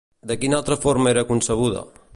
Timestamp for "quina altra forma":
0.45-1.13